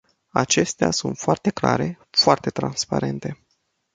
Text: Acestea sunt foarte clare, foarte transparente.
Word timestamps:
Acestea 0.29 0.91
sunt 0.91 1.17
foarte 1.17 1.49
clare, 1.49 1.99
foarte 2.11 2.49
transparente. 2.49 3.37